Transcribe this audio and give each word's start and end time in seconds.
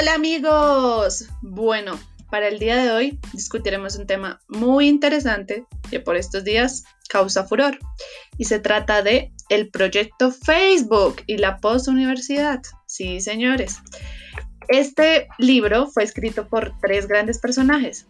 Hola 0.00 0.14
amigos. 0.14 1.26
Bueno, 1.42 2.00
para 2.30 2.48
el 2.48 2.58
día 2.58 2.76
de 2.76 2.90
hoy 2.90 3.18
discutiremos 3.34 3.96
un 3.96 4.06
tema 4.06 4.40
muy 4.48 4.88
interesante 4.88 5.66
que 5.90 6.00
por 6.00 6.16
estos 6.16 6.42
días 6.42 6.84
causa 7.10 7.44
furor 7.44 7.78
y 8.38 8.46
se 8.46 8.60
trata 8.60 9.02
de 9.02 9.30
el 9.50 9.68
proyecto 9.68 10.30
Facebook 10.30 11.16
y 11.26 11.36
la 11.36 11.58
postuniversidad. 11.58 12.62
Sí, 12.86 13.20
señores. 13.20 13.80
Este 14.68 15.28
libro 15.36 15.88
fue 15.88 16.04
escrito 16.04 16.48
por 16.48 16.72
tres 16.80 17.06
grandes 17.06 17.38
personajes, 17.38 18.06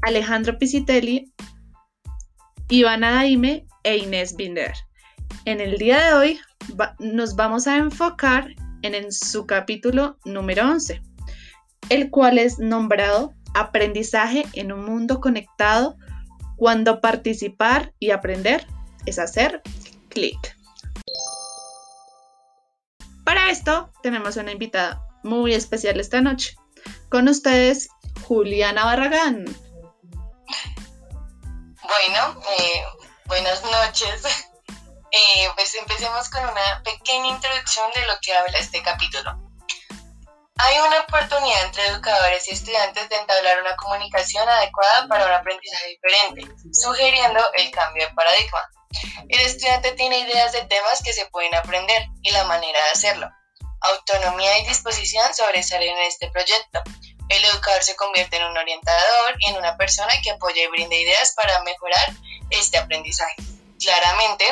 Alejandro 0.00 0.56
Pisitelli, 0.58 1.30
Ivana 2.70 3.10
Daime 3.10 3.66
e 3.82 3.98
Inés 3.98 4.34
Binder. 4.36 4.72
En 5.44 5.60
el 5.60 5.76
día 5.76 6.02
de 6.02 6.14
hoy 6.14 6.40
nos 6.98 7.36
vamos 7.36 7.66
a 7.66 7.76
enfocar 7.76 8.48
en, 8.80 8.94
en 8.94 9.12
su 9.12 9.46
capítulo 9.46 10.16
número 10.24 10.66
11, 10.66 11.02
el 11.88 12.10
cual 12.10 12.38
es 12.38 12.58
nombrado 12.58 13.34
Aprendizaje 13.54 14.46
en 14.52 14.70
un 14.70 14.84
mundo 14.84 15.20
conectado 15.20 15.96
cuando 16.56 17.00
participar 17.00 17.92
y 17.98 18.12
aprender 18.12 18.64
es 19.06 19.18
hacer 19.18 19.60
clic. 20.08 20.56
Para 23.24 23.50
esto 23.50 23.90
tenemos 24.02 24.36
una 24.36 24.52
invitada 24.52 25.04
muy 25.24 25.52
especial 25.52 25.98
esta 25.98 26.20
noche. 26.20 26.56
Con 27.08 27.28
ustedes, 27.28 27.88
Juliana 28.22 28.84
Barragán. 28.84 29.44
Bueno, 31.82 32.40
eh, 32.58 32.82
buenas 33.26 33.62
noches. 33.64 34.22
Eh, 35.12 35.48
pues 35.56 35.74
empecemos 35.74 36.30
con 36.30 36.40
una 36.44 36.84
pequeña 36.84 37.34
introducción 37.34 37.90
de 37.96 38.02
lo 38.02 38.12
que 38.22 38.32
habla 38.32 38.56
este 38.58 38.80
capítulo. 38.80 39.49
Hay 40.62 40.78
una 40.78 41.00
oportunidad 41.00 41.62
entre 41.64 41.86
educadores 41.86 42.46
y 42.46 42.50
estudiantes 42.50 43.08
de 43.08 43.16
entablar 43.16 43.62
una 43.62 43.74
comunicación 43.76 44.46
adecuada 44.46 45.08
para 45.08 45.24
un 45.24 45.32
aprendizaje 45.32 45.86
diferente, 45.88 46.54
sugiriendo 46.74 47.40
el 47.54 47.70
cambio 47.70 48.06
de 48.06 48.12
paradigma. 48.12 48.68
El 49.30 49.40
estudiante 49.40 49.92
tiene 49.92 50.18
ideas 50.18 50.52
de 50.52 50.62
temas 50.66 51.00
que 51.02 51.14
se 51.14 51.24
pueden 51.26 51.54
aprender 51.54 52.02
y 52.20 52.30
la 52.32 52.44
manera 52.44 52.78
de 52.78 52.90
hacerlo. 52.90 53.30
Autonomía 53.80 54.58
y 54.58 54.66
disposición 54.66 55.34
sobresalen 55.34 55.96
en 55.96 56.02
este 56.04 56.30
proyecto. 56.30 56.82
El 57.30 57.42
educador 57.42 57.82
se 57.82 57.96
convierte 57.96 58.36
en 58.36 58.44
un 58.44 58.58
orientador 58.58 59.36
y 59.38 59.48
en 59.48 59.56
una 59.56 59.78
persona 59.78 60.12
que 60.22 60.32
apoya 60.32 60.62
y 60.62 60.66
brinda 60.66 60.94
ideas 60.94 61.32
para 61.36 61.62
mejorar 61.62 62.12
este 62.50 62.76
aprendizaje. 62.76 63.36
Claramente, 63.82 64.44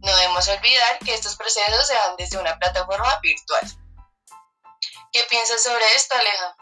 no 0.00 0.16
debemos 0.16 0.48
olvidar 0.48 0.98
que 1.04 1.14
estos 1.14 1.36
procesos 1.36 1.86
se 1.86 1.94
dan 1.94 2.16
desde 2.18 2.38
una 2.38 2.58
plataforma 2.58 3.20
virtual. 3.22 3.62
¿Qué 5.12 5.20
piensas 5.28 5.62
sobre 5.62 5.84
esto, 5.96 6.14
Aleja? 6.14 6.56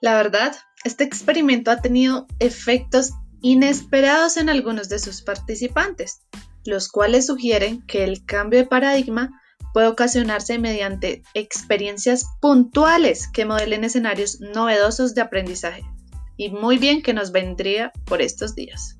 La 0.00 0.14
verdad, 0.14 0.56
este 0.84 1.04
experimento 1.04 1.70
ha 1.70 1.80
tenido 1.80 2.26
efectos 2.38 3.10
inesperados 3.42 4.36
en 4.36 4.48
algunos 4.50 4.88
de 4.88 4.98
sus 4.98 5.22
participantes, 5.22 6.20
los 6.64 6.88
cuales 6.88 7.26
sugieren 7.26 7.84
que 7.86 8.04
el 8.04 8.24
cambio 8.26 8.60
de 8.60 8.66
paradigma 8.66 9.30
puede 9.72 9.88
ocasionarse 9.88 10.58
mediante 10.58 11.22
experiencias 11.34 12.24
puntuales 12.40 13.28
que 13.32 13.44
modelen 13.44 13.84
escenarios 13.84 14.40
novedosos 14.40 15.14
de 15.14 15.22
aprendizaje. 15.22 15.82
Y 16.36 16.50
muy 16.50 16.78
bien 16.78 17.02
que 17.02 17.14
nos 17.14 17.32
vendría 17.32 17.92
por 18.06 18.20
estos 18.22 18.54
días 18.54 18.96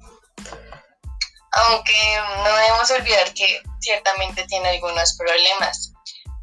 aunque 1.52 1.92
no 2.44 2.56
debemos 2.56 2.90
olvidar 2.90 3.34
que 3.34 3.60
ciertamente 3.80 4.44
tiene 4.46 4.68
algunos 4.68 5.16
problemas, 5.16 5.92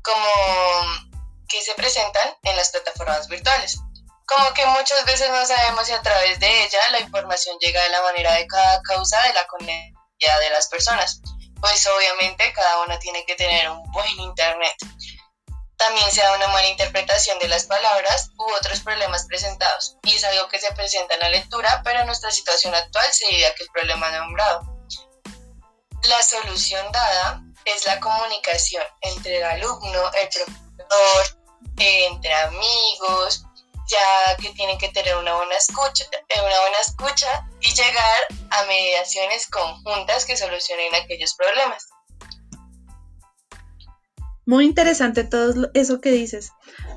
como 0.02 1.07
que 1.48 1.62
se 1.62 1.74
presentan 1.76 2.36
en 2.44 2.56
las 2.56 2.70
plataformas 2.72 3.28
virtuales. 3.28 3.80
Como 4.26 4.54
que 4.54 4.66
muchas 4.66 5.06
veces 5.06 5.30
no 5.30 5.46
sabemos 5.46 5.88
si 5.88 5.94
a 5.94 6.02
través 6.02 6.40
de 6.40 6.64
ella 6.64 6.80
la 6.92 7.00
información 7.00 7.58
llega 7.60 7.82
de 7.82 7.90
la 7.90 8.02
manera 8.02 8.34
de 8.34 8.48
cada 8.48 8.82
causa 8.82 9.22
de 9.24 9.34
la 9.34 9.48
comunidad 9.48 10.40
de 10.42 10.50
las 10.52 10.68
personas. 10.68 11.22
Pues 11.62 11.88
obviamente 11.88 12.52
cada 12.54 12.82
una 12.84 13.00
tiene 13.00 13.26
que 13.26 13.36
tener 13.36 13.70
un 13.70 13.92
buen 13.92 14.20
internet. 14.20 14.76
También 15.78 16.12
se 16.12 16.22
da 16.22 16.36
una 16.36 16.48
mala 16.48 16.68
interpretación 16.68 17.40
de 17.40 17.48
las 17.48 17.66
palabras 17.66 18.32
u 18.38 18.52
otros 18.54 18.80
problemas 18.80 19.26
presentados, 19.28 19.96
y 20.04 20.16
es 20.16 20.24
algo 20.24 20.48
que 20.50 20.60
se 20.60 20.74
presenta 20.74 21.14
en 21.14 21.20
la 21.20 21.30
lectura, 21.30 21.82
pero 21.84 22.00
en 22.00 22.08
nuestra 22.08 22.32
situación 22.32 22.74
actual 22.74 23.14
se 23.14 23.28
diría 23.28 23.54
que 23.54 23.64
el 23.64 23.70
problema 23.70 24.10
nombrado 24.10 24.78
la 26.04 26.22
solución 26.22 26.92
dada 26.92 27.42
es 27.66 27.86
la 27.86 28.00
comunicación 28.00 28.84
entre 29.02 29.38
el 29.38 29.44
alumno, 29.44 30.12
el 30.14 30.30
profesor, 30.30 31.37
entre 31.78 32.34
amigos, 32.34 33.46
ya 33.88 34.36
que 34.42 34.50
tienen 34.54 34.78
que 34.78 34.90
tener 34.90 35.16
una 35.18 35.36
buena 35.36 35.56
escucha, 35.56 36.06
eh, 36.14 36.40
una 36.40 36.60
buena 36.62 36.78
escucha 36.82 37.48
y 37.62 37.74
llegar 37.74 38.50
a 38.52 38.64
mediaciones 38.66 39.48
conjuntas 39.48 40.26
que 40.26 40.36
solucionen 40.36 40.94
aquellos 40.96 41.36
problemas. 41.36 41.88
Muy 44.46 44.66
interesante 44.66 45.24
todo 45.24 45.70
eso 45.74 46.00
que 46.00 46.12
dices. 46.12 46.52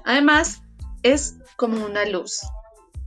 Además, 0.05 0.61
es 1.03 1.35
como 1.57 1.85
una 1.85 2.05
luz 2.05 2.41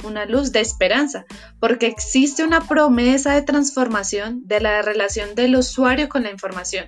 una 0.03 0.25
luz 0.25 0.51
de 0.51 0.59
esperanza, 0.59 1.25
porque 1.59 1.87
existe 1.87 2.43
una 2.43 2.67
promesa 2.67 3.33
de 3.33 3.41
transformación 3.41 4.41
de 4.45 4.59
la 4.59 4.81
relación 4.81 5.35
del 5.35 5.55
usuario 5.55 6.09
con 6.09 6.23
la 6.23 6.31
información, 6.31 6.87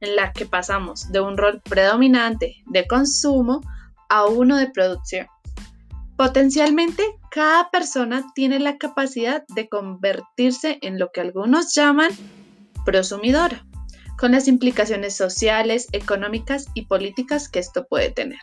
en 0.00 0.16
la 0.16 0.32
que 0.32 0.46
pasamos 0.46 1.10
de 1.12 1.20
un 1.20 1.36
rol 1.36 1.60
predominante 1.62 2.56
de 2.66 2.86
consumo 2.86 3.60
a 4.08 4.26
uno 4.26 4.56
de 4.56 4.70
producción. 4.70 5.26
Potencialmente, 6.16 7.04
cada 7.30 7.70
persona 7.70 8.24
tiene 8.34 8.58
la 8.58 8.78
capacidad 8.78 9.44
de 9.48 9.68
convertirse 9.68 10.78
en 10.80 10.98
lo 10.98 11.12
que 11.12 11.20
algunos 11.20 11.74
llaman 11.74 12.10
prosumidora, 12.86 13.66
con 14.18 14.32
las 14.32 14.48
implicaciones 14.48 15.14
sociales, 15.14 15.88
económicas 15.92 16.66
y 16.72 16.86
políticas 16.86 17.50
que 17.50 17.58
esto 17.58 17.86
puede 17.86 18.10
tener. 18.10 18.40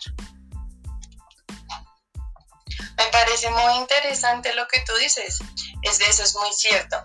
Me 2.97 3.06
parece 3.12 3.50
muy 3.50 3.73
interesante 3.79 4.53
lo 4.53 4.68
que 4.68 4.81
tú 4.85 4.94
dices. 5.00 5.40
Es 5.81 5.97
de 5.97 6.06
eso 6.06 6.23
es 6.23 6.35
muy 6.35 6.52
cierto. 6.53 6.97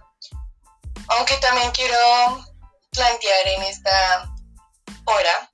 Aunque 1.17 1.37
también 1.39 1.71
quiero 1.71 1.97
plantear 2.91 3.49
en 3.57 3.63
esta 3.63 4.31
hora 5.07 5.48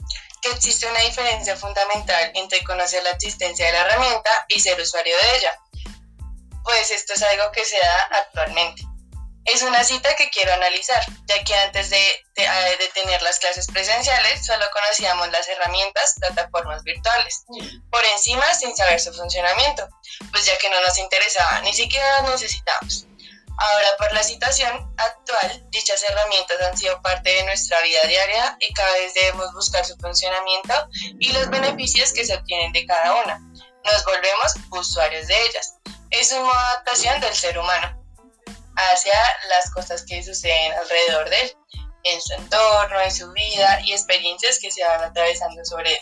existe 0.55 0.87
una 0.87 1.01
diferencia 1.01 1.57
fundamental 1.57 2.31
entre 2.35 2.63
conocer 2.65 3.03
la 3.03 3.11
existencia 3.11 3.67
de 3.67 3.73
la 3.73 3.81
herramienta 3.81 4.31
y 4.49 4.61
ser 4.61 4.81
usuario 4.81 5.17
de 5.17 5.37
ella. 5.37 5.59
Pues 6.63 6.91
esto 6.91 7.13
es 7.15 7.23
algo 7.23 7.53
que 7.53 7.65
se 7.65 7.79
da 7.79 8.09
actualmente. 8.11 8.83
Es 9.45 9.61
una 9.61 9.85
cita 9.85 10.17
que 10.17 10.31
quiero 10.31 10.55
analizar, 10.55 11.05
ya 11.27 11.45
que 11.45 11.55
antes 11.55 11.91
de, 11.91 12.25
de, 12.35 12.91
tener 12.95 13.21
las 13.21 13.39
clases 13.39 13.67
presenciales 13.67 14.47
solo 14.47 14.65
conocíamos 14.73 15.31
las 15.31 15.47
herramientas, 15.49 16.15
plataformas 16.19 16.83
virtuales, 16.83 17.45
por 17.91 18.03
encima 18.07 18.43
sin 18.55 18.75
saber 18.75 18.99
su 18.99 19.13
funcionamiento, 19.13 19.87
pues 20.33 20.47
ya 20.47 20.57
que 20.57 20.71
no 20.71 20.81
nos 20.81 20.97
interesaba, 20.97 21.61
ni 21.61 21.75
siquiera 21.75 22.23
las 22.23 22.31
necesitábamos. 22.31 23.07
Ahora, 23.57 23.97
por 23.99 24.13
la 24.13 24.23
situación 24.23 24.93
actual, 24.97 25.67
dichas 25.71 26.03
herramientas 26.03 26.61
han 26.61 26.77
sido 26.77 27.01
parte 27.03 27.31
de 27.31 27.45
nuestra 27.45 27.81
vida 27.83 28.03
diaria 28.03 28.57
y 28.59 28.73
cada 28.75 28.93
vez 28.95 29.15
debemos 29.15 29.53
buscar 29.55 29.85
su 29.85 29.97
funcionamiento 29.97 30.75
y 31.21 31.33
los 31.33 31.49
beneficios 31.51 32.13
que 32.13 32.25
se 32.25 32.35
obtienen 32.35 32.73
de 32.73 32.85
cada 32.85 33.15
una. 33.23 33.39
Nos 33.39 34.05
volvemos 34.05 34.55
usuarios 34.71 35.29
de 35.29 35.43
ellas. 35.47 35.77
Es 36.11 36.33
una 36.33 36.51
adaptación 36.51 37.21
del 37.21 37.35
ser 37.35 37.59
humano 37.59 38.01
hacia 38.77 39.15
las 39.49 39.71
cosas 39.73 40.05
que 40.05 40.23
suceden 40.23 40.73
alrededor 40.73 41.31
de 41.31 41.41
él, 41.43 41.57
en 42.03 42.21
su 42.21 42.35
entorno, 42.35 43.01
en 43.01 43.13
su 43.13 43.31
vida 43.33 43.81
y 43.85 43.93
experiencias 43.93 44.59
que 44.59 44.71
se 44.71 44.85
van 44.85 45.03
atravesando 45.03 45.65
sobre 45.65 45.93
él. 45.93 46.01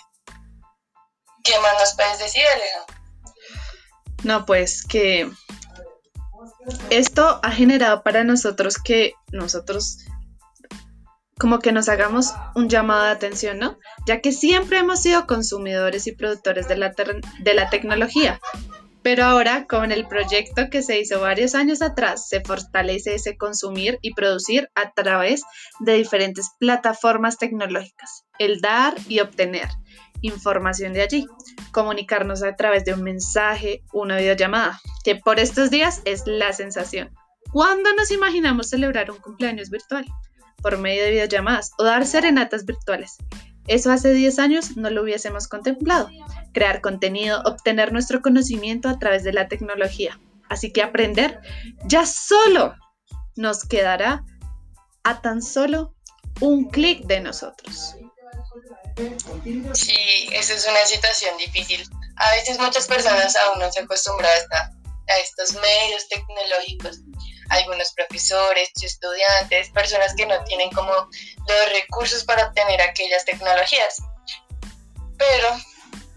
¿Qué 1.44 1.58
más 1.58 1.74
nos 1.78 1.94
puedes 1.94 2.18
decir, 2.18 2.44
Aleja? 2.46 2.86
No, 4.22 4.46
pues 4.46 4.84
que 4.86 5.30
esto 6.90 7.40
ha 7.42 7.50
generado 7.50 8.02
para 8.02 8.24
nosotros 8.24 8.78
que 8.78 9.14
nosotros 9.32 9.98
como 11.38 11.58
que 11.58 11.72
nos 11.72 11.88
hagamos 11.88 12.34
un 12.54 12.68
llamado 12.68 13.04
de 13.04 13.10
atención, 13.10 13.58
¿no? 13.58 13.78
Ya 14.06 14.20
que 14.20 14.30
siempre 14.30 14.78
hemos 14.78 15.02
sido 15.02 15.26
consumidores 15.26 16.06
y 16.06 16.12
productores 16.12 16.68
de 16.68 16.76
la, 16.76 16.94
de 17.40 17.54
la 17.54 17.68
tecnología, 17.68 18.40
pero 19.02 19.24
ahora, 19.24 19.66
con 19.66 19.90
el 19.90 20.06
proyecto 20.06 20.70
que 20.70 20.82
se 20.82 21.00
hizo 21.00 21.20
varios 21.20 21.56
años 21.56 21.82
atrás, 21.82 22.28
se 22.28 22.40
fortalece 22.40 23.16
ese 23.16 23.36
consumir 23.36 23.98
y 24.00 24.14
producir 24.14 24.68
a 24.76 24.92
través 24.92 25.42
de 25.80 25.94
diferentes 25.94 26.50
plataformas 26.60 27.36
tecnológicas, 27.36 28.24
el 28.38 28.60
dar 28.60 28.94
y 29.08 29.18
obtener 29.18 29.68
información 30.22 30.92
de 30.92 31.02
allí, 31.02 31.26
comunicarnos 31.72 32.42
a 32.42 32.56
través 32.56 32.84
de 32.84 32.94
un 32.94 33.02
mensaje, 33.02 33.82
una 33.92 34.16
videollamada, 34.16 34.80
que 35.04 35.16
por 35.16 35.38
estos 35.38 35.70
días 35.70 36.02
es 36.04 36.22
la 36.26 36.52
sensación. 36.52 37.10
¿Cuándo 37.52 37.94
nos 37.94 38.10
imaginamos 38.10 38.70
celebrar 38.70 39.10
un 39.10 39.18
cumpleaños 39.18 39.68
virtual? 39.68 40.06
Por 40.62 40.78
medio 40.78 41.04
de 41.04 41.10
videollamadas 41.10 41.72
o 41.78 41.84
dar 41.84 42.06
serenatas 42.06 42.64
virtuales. 42.64 43.18
Eso 43.66 43.92
hace 43.92 44.12
10 44.12 44.38
años 44.38 44.76
no 44.76 44.90
lo 44.90 45.02
hubiésemos 45.02 45.48
contemplado. 45.48 46.08
Crear 46.52 46.80
contenido, 46.80 47.42
obtener 47.44 47.92
nuestro 47.92 48.22
conocimiento 48.22 48.88
a 48.88 48.98
través 48.98 49.22
de 49.22 49.32
la 49.32 49.48
tecnología. 49.48 50.18
Así 50.48 50.72
que 50.72 50.82
aprender 50.82 51.40
ya 51.86 52.06
solo 52.06 52.74
nos 53.36 53.64
quedará 53.64 54.24
a 55.04 55.20
tan 55.20 55.42
solo 55.42 55.94
un 56.40 56.68
clic 56.68 57.06
de 57.06 57.20
nosotros. 57.20 57.96
Sí, 59.74 60.28
esa 60.32 60.54
es 60.54 60.66
una 60.66 60.84
situación 60.86 61.36
difícil. 61.38 61.88
A 62.16 62.30
veces 62.32 62.58
muchas 62.58 62.86
personas 62.86 63.34
aún 63.36 63.58
no 63.58 63.70
se 63.72 63.80
acostumbran 63.80 64.30
a, 64.52 64.70
estos 65.20 65.52
medios 65.54 66.08
tecnológicos. 66.08 67.00
Algunos 67.50 67.92
profesores, 67.92 68.70
estudiantes, 68.80 69.70
personas 69.70 70.14
que 70.14 70.24
no 70.24 70.42
tienen 70.44 70.70
como 70.70 70.92
los 70.92 71.72
recursos 71.72 72.24
para 72.24 72.46
obtener 72.46 72.80
aquellas 72.80 73.24
tecnologías. 73.24 73.96
Pero, 75.18 75.48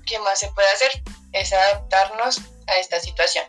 ¿qué 0.05 0.17
más 0.19 0.39
se 0.39 0.47
puede 0.49 0.67
hacer? 0.69 0.91
Es 1.33 1.51
adaptarnos 1.51 2.39
a 2.67 2.77
esta 2.77 2.99
situación. 3.01 3.45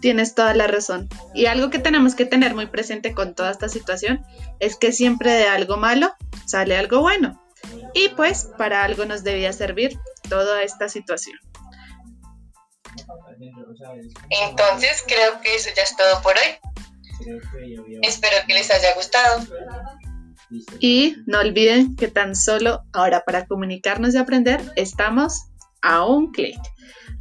Tienes 0.00 0.34
toda 0.34 0.54
la 0.54 0.66
razón. 0.66 1.08
Y 1.34 1.46
algo 1.46 1.70
que 1.70 1.78
tenemos 1.78 2.14
que 2.14 2.24
tener 2.24 2.54
muy 2.54 2.66
presente 2.66 3.14
con 3.14 3.34
toda 3.34 3.50
esta 3.50 3.68
situación 3.68 4.24
es 4.60 4.76
que 4.76 4.92
siempre 4.92 5.32
de 5.32 5.48
algo 5.48 5.76
malo 5.76 6.14
sale 6.46 6.76
algo 6.76 7.00
bueno. 7.00 7.40
Y 7.94 8.08
pues 8.10 8.48
para 8.58 8.84
algo 8.84 9.04
nos 9.04 9.24
debía 9.24 9.52
servir 9.52 9.98
toda 10.28 10.62
esta 10.62 10.88
situación. 10.88 11.38
Entonces 14.30 15.04
creo 15.06 15.40
que 15.40 15.54
eso 15.54 15.70
ya 15.76 15.82
es 15.82 15.96
todo 15.96 16.22
por 16.22 16.34
hoy. 16.36 17.98
Espero 18.02 18.36
que 18.46 18.54
les 18.54 18.70
haya 18.70 18.94
gustado. 18.94 19.46
Y 20.80 21.16
no 21.26 21.40
olviden 21.40 21.96
que 21.96 22.08
tan 22.08 22.34
solo 22.34 22.82
ahora 22.92 23.22
para 23.24 23.46
comunicarnos 23.46 24.14
y 24.14 24.18
aprender 24.18 24.60
estamos 24.76 25.44
a 25.82 26.04
un 26.04 26.32
clic. 26.32 26.58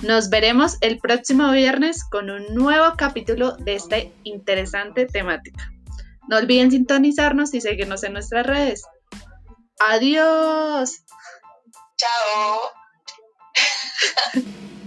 Nos 0.04 0.30
veremos 0.30 0.78
el 0.82 1.00
próximo 1.00 1.52
viernes 1.52 2.04
con 2.06 2.30
un 2.30 2.54
nuevo 2.54 2.94
capítulo 2.98 3.58
de 3.58 3.76
esta 3.76 3.98
interesante 4.24 5.06
temática. 5.06 5.72
No 6.30 6.38
olviden 6.38 6.72
sintonizarnos 6.72 7.54
y 7.54 7.62
seguirnos 7.62 8.04
en 8.04 8.14
nuestras 8.14 8.46
redes. 8.46 8.84
Adiós. 9.80 11.04
Chao. 11.98 12.72